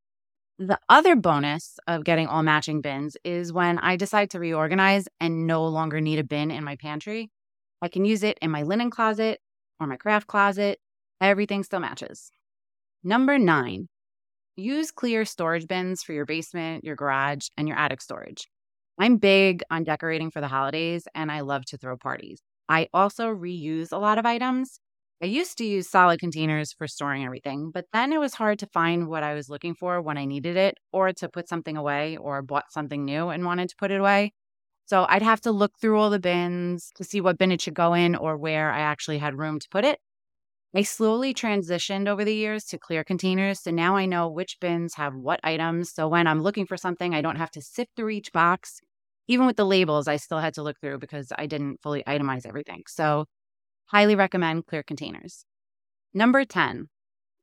The 0.61 0.77
other 0.89 1.15
bonus 1.15 1.79
of 1.87 2.03
getting 2.03 2.27
all 2.27 2.43
matching 2.43 2.81
bins 2.81 3.15
is 3.23 3.53
when 3.53 3.79
I 3.79 3.95
decide 3.95 4.31
to 4.31 4.39
reorganize 4.39 5.07
and 5.21 5.47
no 5.47 5.65
longer 5.65 6.01
need 6.01 6.19
a 6.19 6.23
bin 6.25 6.51
in 6.51 6.65
my 6.65 6.75
pantry. 6.75 7.31
I 7.81 7.87
can 7.87 8.03
use 8.03 8.23
it 8.23 8.37
in 8.41 8.51
my 8.51 8.63
linen 8.63 8.89
closet 8.89 9.39
or 9.79 9.87
my 9.87 9.95
craft 9.95 10.27
closet. 10.27 10.77
Everything 11.21 11.63
still 11.63 11.79
matches. 11.79 12.29
Number 13.05 13.39
nine, 13.39 13.87
use 14.57 14.91
clear 14.91 15.23
storage 15.23 15.65
bins 15.65 16.03
for 16.03 16.11
your 16.11 16.25
basement, 16.25 16.83
your 16.83 16.97
garage, 16.97 17.47
and 17.55 17.65
your 17.65 17.77
attic 17.77 18.01
storage. 18.01 18.49
I'm 18.99 19.15
big 19.15 19.63
on 19.71 19.85
decorating 19.85 20.29
for 20.29 20.41
the 20.41 20.49
holidays 20.49 21.07
and 21.15 21.31
I 21.31 21.39
love 21.39 21.63
to 21.67 21.77
throw 21.77 21.95
parties. 21.95 22.41
I 22.67 22.89
also 22.93 23.33
reuse 23.33 23.93
a 23.93 23.97
lot 23.97 24.17
of 24.17 24.25
items 24.25 24.81
I 25.21 25.25
used 25.25 25.57
to 25.57 25.65
use 25.65 25.89
solid 25.89 26.19
containers 26.19 26.71
for 26.71 26.87
storing 26.87 27.25
everything, 27.25 27.71
but 27.71 27.85
then 27.91 28.13
it 28.13 28.19
was 28.19 28.35
hard 28.35 28.57
to 28.59 28.67
find 28.67 29.07
what 29.07 29.21
I 29.23 29.33
was 29.33 29.49
looking 29.49 29.75
for 29.75 30.01
when 30.01 30.17
I 30.17 30.23
needed 30.25 30.55
it 30.55 30.77
or 30.93 31.11
to 31.13 31.27
put 31.27 31.49
something 31.49 31.75
away 31.75 32.15
or 32.15 32.41
bought 32.41 32.71
something 32.71 33.03
new 33.03 33.27
and 33.29 33.43
wanted 33.45 33.69
to 33.69 33.75
put 33.75 33.91
it 33.91 33.99
away. 33.99 34.31
So 34.85 35.05
I'd 35.09 35.21
have 35.21 35.41
to 35.41 35.51
look 35.51 35.73
through 35.79 35.99
all 35.99 36.09
the 36.09 36.19
bins 36.19 36.91
to 36.95 37.03
see 37.03 37.21
what 37.21 37.37
bin 37.37 37.51
it 37.51 37.61
should 37.61 37.73
go 37.75 37.93
in 37.93 38.15
or 38.15 38.37
where 38.37 38.71
I 38.71 38.79
actually 38.79 39.17
had 39.19 39.37
room 39.37 39.59
to 39.59 39.69
put 39.69 39.85
it. 39.85 39.99
I 40.75 40.83
slowly 40.83 41.33
transitioned 41.33 42.07
over 42.07 42.23
the 42.25 42.35
years 42.35 42.65
to 42.65 42.77
clear 42.77 43.03
containers. 43.03 43.61
So 43.61 43.71
now 43.71 43.95
I 43.95 44.05
know 44.05 44.29
which 44.29 44.59
bins 44.61 44.95
have 44.95 45.15
what 45.15 45.39
items. 45.43 45.91
So 45.93 46.07
when 46.07 46.27
I'm 46.27 46.41
looking 46.43 46.65
for 46.67 46.77
something, 46.77 47.13
I 47.15 47.21
don't 47.21 47.37
have 47.37 47.51
to 47.51 47.61
sift 47.61 47.91
through 47.95 48.09
each 48.09 48.31
box. 48.31 48.79
Even 49.27 49.45
with 49.47 49.57
the 49.57 49.65
labels, 49.65 50.07
I 50.07 50.17
still 50.17 50.39
had 50.39 50.53
to 50.55 50.63
look 50.63 50.79
through 50.79 50.99
because 50.99 51.31
I 51.37 51.47
didn't 51.47 51.81
fully 51.81 52.03
itemize 52.03 52.45
everything. 52.45 52.83
So 52.87 53.25
Highly 53.91 54.13
recommend 54.13 54.67
clear 54.67 54.83
containers. 54.83 55.45
Number 56.13 56.45
10, 56.45 56.89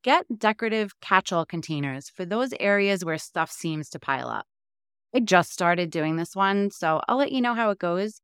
get 0.04 0.26
decorative 0.38 0.92
catch 1.00 1.32
all 1.32 1.44
containers 1.44 2.08
for 2.08 2.24
those 2.24 2.54
areas 2.60 3.04
where 3.04 3.18
stuff 3.18 3.50
seems 3.50 3.88
to 3.90 3.98
pile 3.98 4.28
up. 4.28 4.46
I 5.12 5.18
just 5.18 5.52
started 5.52 5.90
doing 5.90 6.14
this 6.14 6.36
one, 6.36 6.70
so 6.70 7.00
I'll 7.08 7.16
let 7.16 7.32
you 7.32 7.40
know 7.40 7.54
how 7.54 7.70
it 7.70 7.80
goes. 7.80 8.20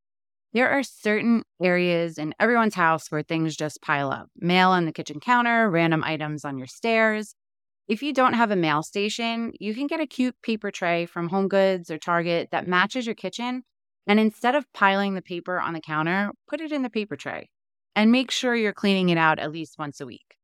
There 0.52 0.70
are 0.70 0.84
certain 0.84 1.42
areas 1.60 2.16
in 2.16 2.32
everyone's 2.38 2.76
house 2.76 3.10
where 3.10 3.24
things 3.24 3.56
just 3.56 3.82
pile 3.82 4.12
up 4.12 4.28
mail 4.36 4.70
on 4.70 4.84
the 4.84 4.92
kitchen 4.92 5.18
counter, 5.18 5.68
random 5.68 6.04
items 6.04 6.44
on 6.44 6.58
your 6.58 6.68
stairs. 6.68 7.34
If 7.88 8.04
you 8.04 8.12
don't 8.12 8.34
have 8.34 8.52
a 8.52 8.56
mail 8.56 8.84
station, 8.84 9.52
you 9.58 9.74
can 9.74 9.88
get 9.88 9.98
a 9.98 10.06
cute 10.06 10.36
paper 10.44 10.70
tray 10.70 11.06
from 11.06 11.30
Home 11.30 11.48
Goods 11.48 11.90
or 11.90 11.98
Target 11.98 12.50
that 12.52 12.68
matches 12.68 13.04
your 13.04 13.16
kitchen. 13.16 13.64
And 14.06 14.20
instead 14.20 14.54
of 14.54 14.72
piling 14.72 15.14
the 15.14 15.22
paper 15.22 15.58
on 15.58 15.72
the 15.72 15.80
counter, 15.80 16.30
put 16.48 16.60
it 16.60 16.70
in 16.70 16.82
the 16.82 16.90
paper 16.90 17.16
tray 17.16 17.48
and 17.94 18.10
make 18.10 18.30
sure 18.30 18.54
you're 18.54 18.72
cleaning 18.72 19.10
it 19.10 19.18
out 19.18 19.38
at 19.38 19.52
least 19.52 19.78
once 19.78 20.00
a 20.00 20.06
week. 20.06 20.36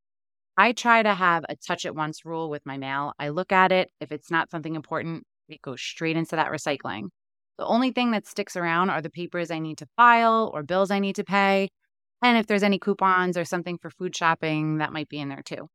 I 0.57 0.73
try 0.73 1.02
to 1.02 1.14
have 1.14 1.45
a 1.49 1.57
touch 1.57 1.85
it 1.85 1.95
once 1.95 2.25
rule 2.25 2.50
with 2.50 2.67
my 2.67 2.76
mail. 2.76 3.12
I 3.19 3.28
look 3.28 3.52
at 3.52 3.71
it. 3.71 3.90
If 4.00 4.11
it's 4.11 4.31
not 4.31 4.50
something 4.50 4.75
important, 4.75 5.25
it 5.49 5.62
goes 5.62 5.81
straight 5.81 6.17
into 6.17 6.37
that 6.37 6.50
recycling. 6.50 7.11
The 7.59 7.67
only 7.67 7.93
thing 7.93 8.11
that 8.11 8.26
sticks 8.26 8.57
around 8.57 8.90
are 8.90 9.00
the 9.00 9.11
papers 9.11 9.50
I 9.50 9.61
need 9.61 9.78
to 9.78 9.87
file 9.97 10.50
or 10.52 10.62
bills 10.62 10.90
I 10.90 10.99
need 10.99 11.17
to 11.17 11.25
pay. 11.25 11.69
And 12.23 12.37
if 12.37 12.47
there's 12.47 12.62
any 12.62 12.78
coupons 12.78 13.37
or 13.37 13.45
something 13.45 13.78
for 13.78 13.90
food 13.90 14.17
shopping, 14.17 14.78
that 14.78 14.93
might 14.93 15.09
be 15.09 15.19
in 15.19 15.28
there 15.28 15.43
too. 15.43 15.69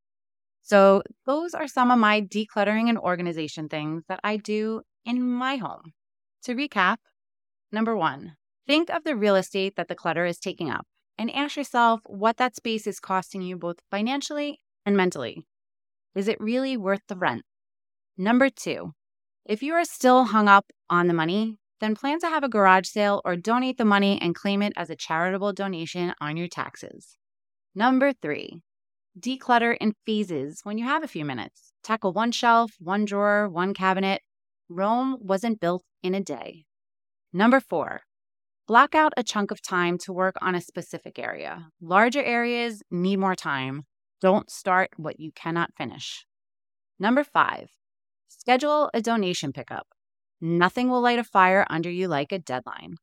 So, 0.62 1.04
those 1.26 1.54
are 1.54 1.68
some 1.68 1.92
of 1.92 2.00
my 2.00 2.22
decluttering 2.22 2.88
and 2.88 2.98
organization 2.98 3.68
things 3.68 4.04
that 4.08 4.22
I 4.24 4.38
do 4.38 4.82
in 5.06 5.22
my 5.22 5.58
home. 5.58 5.94
To 6.44 6.56
recap, 6.56 6.98
number 7.72 7.98
one, 7.98 8.36
think 8.66 8.90
of 8.90 9.04
the 9.04 9.16
real 9.16 9.36
estate 9.36 9.76
that 9.76 9.90
the 9.90 9.96
clutter 9.96 10.26
is 10.26 10.40
taking 10.40 10.70
up 10.70 10.86
and 11.18 11.34
ask 11.34 11.58
yourself 11.58 12.02
what 12.06 12.38
that 12.38 12.56
space 12.56 12.88
is 12.88 13.00
costing 13.00 13.42
you 13.42 13.58
both 13.58 13.78
financially 13.92 14.62
and 14.86 14.98
mentally. 14.98 15.46
Is 16.16 16.28
it 16.28 16.40
really 16.40 16.78
worth 16.78 17.02
the 17.08 17.16
rent? 17.16 17.44
Number 18.18 18.50
two, 18.50 18.94
if 19.46 19.64
you 19.64 19.74
are 19.74 19.86
still 19.86 20.26
hung 20.26 20.48
up 20.48 20.66
on 20.90 21.08
the 21.08 21.14
money, 21.14 21.58
then 21.80 21.96
plan 21.96 22.20
to 22.20 22.30
have 22.30 22.44
a 22.44 22.50
garage 22.50 22.88
sale 22.88 23.22
or 23.26 23.36
donate 23.36 23.78
the 23.78 23.86
money 23.86 24.20
and 24.22 24.36
claim 24.36 24.62
it 24.62 24.74
as 24.78 24.90
a 24.90 24.96
charitable 24.96 25.52
donation 25.54 26.14
on 26.22 26.38
your 26.38 26.48
taxes. 26.48 27.18
Number 27.76 28.14
three, 28.14 28.62
declutter 29.20 29.76
in 29.82 29.94
phases 30.06 30.62
when 30.64 30.78
you 30.78 30.86
have 30.86 31.04
a 31.04 31.08
few 31.08 31.26
minutes. 31.26 31.74
Tackle 31.84 32.14
one 32.14 32.32
shelf, 32.32 32.74
one 32.80 33.06
drawer, 33.06 33.50
one 33.50 33.74
cabinet. 33.74 34.22
Rome 34.70 35.18
wasn't 35.20 35.60
built 35.60 35.84
in 36.02 36.16
a 36.16 36.22
day. 36.22 36.66
Number 37.34 37.60
four, 37.60 38.02
Block 38.66 38.96
out 38.96 39.12
a 39.18 39.24
chunk 39.24 39.52
of 39.52 39.62
time 39.62 39.98
to 39.98 40.14
work 40.14 40.38
on 40.42 40.56
a 40.56 40.62
specific 40.62 41.20
area. 41.20 41.68
Larger 41.82 42.24
areas 42.24 42.82
need 42.90 43.18
more 43.18 43.36
time. 43.36 43.84
Don't 44.22 44.50
start 44.50 44.92
what 44.96 45.20
you 45.20 45.34
cannot 45.34 45.74
finish. 45.76 46.26
Number 46.98 47.26
five, 47.26 47.72
schedule 48.30 48.90
a 48.94 49.02
donation 49.02 49.52
pickup. 49.52 49.88
Nothing 50.40 50.90
will 50.90 51.02
light 51.02 51.20
a 51.20 51.26
fire 51.26 51.68
under 51.70 51.90
you 51.90 52.08
like 52.08 52.32
a 52.32 52.40
deadline. 52.40 52.96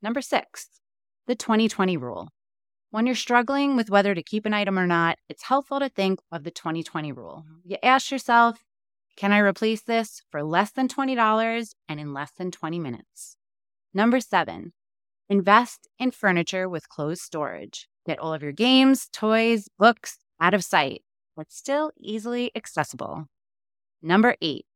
Number 0.00 0.22
six, 0.22 0.68
the 1.26 1.34
2020 1.34 1.96
rule. 1.96 2.28
When 2.90 3.04
you're 3.04 3.16
struggling 3.16 3.74
with 3.74 3.90
whether 3.90 4.14
to 4.14 4.22
keep 4.22 4.46
an 4.46 4.54
item 4.54 4.78
or 4.78 4.86
not, 4.86 5.18
it's 5.28 5.42
helpful 5.42 5.80
to 5.80 5.88
think 5.88 6.20
of 6.30 6.44
the 6.44 6.52
2020 6.52 7.10
rule. 7.10 7.44
You 7.64 7.76
ask 7.82 8.12
yourself, 8.12 8.62
can 9.16 9.32
I 9.32 9.38
replace 9.38 9.82
this 9.82 10.22
for 10.30 10.44
less 10.44 10.70
than 10.70 10.86
$20 10.86 11.74
and 11.88 11.98
in 11.98 12.12
less 12.12 12.30
than 12.30 12.52
20 12.52 12.78
minutes? 12.78 13.36
Number 13.92 14.20
seven, 14.20 14.72
Invest 15.32 15.88
in 15.98 16.10
furniture 16.10 16.68
with 16.68 16.90
closed 16.90 17.22
storage. 17.22 17.88
Get 18.04 18.18
all 18.18 18.34
of 18.34 18.42
your 18.42 18.52
games, 18.52 19.08
toys, 19.14 19.66
books 19.78 20.18
out 20.38 20.52
of 20.52 20.62
sight, 20.62 21.04
but 21.34 21.50
still 21.50 21.90
easily 21.98 22.50
accessible. 22.54 23.28
Number 24.02 24.36
eight, 24.42 24.66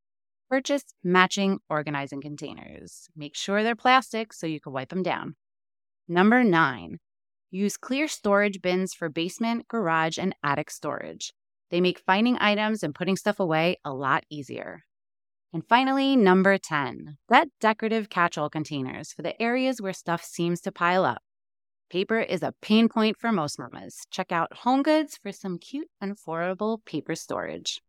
purchase 0.49 0.85
matching 1.03 1.59
organizing 1.69 2.21
containers. 2.21 3.07
Make 3.15 3.35
sure 3.35 3.61
they're 3.61 3.75
plastic 3.75 4.33
so 4.33 4.47
you 4.47 4.59
can 4.59 4.73
wipe 4.73 4.89
them 4.89 5.03
down. 5.03 5.35
Number 6.07 6.43
nine, 6.43 6.97
use 7.51 7.77
clear 7.77 8.07
storage 8.07 8.59
bins 8.59 8.95
for 8.95 9.09
basement, 9.09 9.67
garage, 9.67 10.17
and 10.17 10.33
attic 10.43 10.71
storage. 10.71 11.33
They 11.69 11.81
make 11.81 11.99
finding 11.99 12.35
items 12.39 12.81
and 12.81 12.95
putting 12.95 13.15
stuff 13.15 13.39
away 13.39 13.77
a 13.85 13.93
lot 13.93 14.23
easier. 14.31 14.86
And 15.57 15.67
finally, 15.67 16.15
number 16.15 16.59
10, 16.59 17.17
get 17.31 17.47
decorative 17.59 18.11
catch 18.11 18.37
all 18.37 18.47
containers 18.47 19.11
for 19.11 19.23
the 19.23 19.41
areas 19.41 19.81
where 19.81 19.91
stuff 19.91 20.23
seems 20.23 20.61
to 20.61 20.71
pile 20.71 21.03
up. 21.03 21.23
Paper 21.89 22.19
is 22.19 22.43
a 22.43 22.53
pain 22.61 22.87
point 22.87 23.17
for 23.17 23.31
most 23.31 23.57
mamas. 23.57 24.05
Check 24.11 24.31
out 24.31 24.55
Home 24.57 24.83
Goods 24.83 25.17
for 25.17 25.31
some 25.31 25.57
cute 25.57 25.87
and 25.99 26.15
affordable 26.15 26.85
paper 26.85 27.15
storage. 27.15 27.81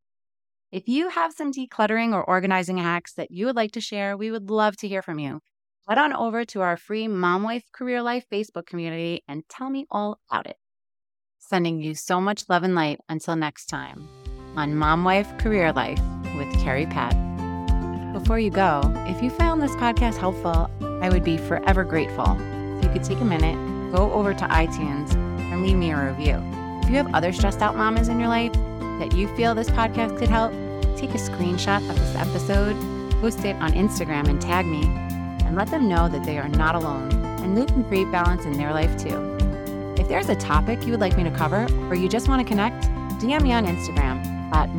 If 0.72 0.88
you 0.88 1.10
have 1.10 1.34
some 1.34 1.52
decluttering 1.52 2.14
or 2.14 2.25
organizing 2.25 2.78
hacks 2.78 3.12
that 3.16 3.30
you 3.30 3.44
would 3.44 3.56
like 3.56 3.72
to 3.72 3.82
share, 3.82 4.16
we 4.16 4.30
would 4.30 4.48
love 4.48 4.78
to 4.78 4.88
hear 4.88 5.02
from 5.02 5.18
you. 5.18 5.40
Head 5.87 5.98
on 5.98 6.14
over 6.14 6.46
to 6.46 6.62
our 6.62 6.78
free 6.78 7.06
Mom 7.06 7.42
Wife 7.42 7.64
Career 7.75 8.00
Life 8.00 8.25
Facebook 8.32 8.64
community 8.64 9.25
and 9.28 9.46
tell 9.50 9.68
me 9.68 9.84
all 9.90 10.20
about 10.30 10.46
it. 10.46 10.56
Sending 11.38 11.82
you 11.82 11.94
so 11.94 12.18
much 12.18 12.48
love 12.48 12.62
and 12.62 12.75
light 12.75 12.98
until 13.10 13.37
next 13.37 13.66
time 13.66 14.08
on 14.56 14.75
Mom 14.75 15.04
Wife 15.04 15.37
Career 15.37 15.70
Life 15.70 16.00
with 16.34 16.48
Kerri 16.64 16.88
Pat. 16.88 17.27
Before 18.12 18.38
you 18.38 18.50
go, 18.50 18.80
if 19.06 19.22
you 19.22 19.28
found 19.30 19.60
this 19.60 19.72
podcast 19.72 20.16
helpful, 20.16 20.70
I 21.02 21.10
would 21.10 21.24
be 21.24 21.36
forever 21.36 21.84
grateful. 21.84 22.38
If 22.78 22.84
you 22.84 22.90
could 22.90 23.04
take 23.04 23.20
a 23.20 23.24
minute, 23.24 23.54
go 23.92 24.10
over 24.12 24.32
to 24.32 24.44
iTunes 24.46 25.14
and 25.14 25.62
leave 25.62 25.76
me 25.76 25.92
a 25.92 26.06
review. 26.06 26.42
If 26.82 26.88
you 26.88 26.96
have 26.96 27.14
other 27.14 27.32
stressed 27.32 27.60
out 27.60 27.76
mamas 27.76 28.08
in 28.08 28.18
your 28.18 28.28
life 28.28 28.52
that 28.98 29.14
you 29.14 29.28
feel 29.36 29.54
this 29.54 29.68
podcast 29.70 30.18
could 30.18 30.30
help, 30.30 30.52
take 30.96 31.10
a 31.10 31.18
screenshot 31.18 31.86
of 31.88 31.96
this 31.96 32.16
episode, 32.16 32.74
post 33.20 33.44
it 33.44 33.56
on 33.56 33.72
Instagram 33.72 34.28
and 34.28 34.40
tag 34.40 34.64
me, 34.64 34.84
and 35.46 35.54
let 35.54 35.68
them 35.68 35.86
know 35.86 36.08
that 36.08 36.24
they 36.24 36.38
are 36.38 36.48
not 36.48 36.74
alone 36.74 37.12
and 37.42 37.56
they 37.56 37.66
can 37.66 37.84
create 37.84 38.10
balance 38.10 38.46
in 38.46 38.54
their 38.54 38.72
life 38.72 38.96
too. 38.98 39.36
If 39.98 40.08
there's 40.08 40.30
a 40.30 40.36
topic 40.36 40.84
you 40.84 40.92
would 40.92 41.00
like 41.00 41.16
me 41.16 41.24
to 41.24 41.30
cover 41.30 41.66
or 41.90 41.94
you 41.94 42.08
just 42.08 42.26
want 42.28 42.40
to 42.40 42.48
connect, 42.48 42.84
DM 43.20 43.42
me 43.42 43.52
on 43.52 43.66
Instagram 43.66 44.24
at 44.54 44.70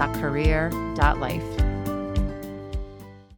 mom.wife.career.life. 0.00 1.69